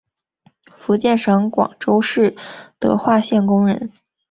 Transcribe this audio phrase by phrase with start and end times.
[0.75, 2.35] 福建省泉州市
[2.79, 3.91] 德化县工人。